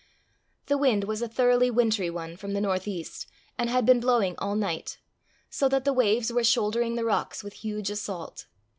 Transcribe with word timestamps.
The 0.65 0.79
wind 0.79 1.03
was 1.03 1.21
a 1.21 1.27
thoroughly 1.27 1.69
wintry 1.69 2.09
one 2.09 2.35
from 2.35 2.53
the 2.53 2.59
north 2.61 2.87
east, 2.87 3.27
and 3.55 3.69
had 3.69 3.85
been 3.85 3.99
blowing 3.99 4.33
all 4.39 4.55
night, 4.55 4.97
so 5.51 5.69
that 5.69 5.85
the 5.85 5.93
waves 5.93 6.33
were 6.33 6.43
shouldering 6.43 6.95
the 6.95 7.05
rocks 7.05 7.43
with 7.43 7.53
huge 7.53 7.91
assault. 7.91 8.47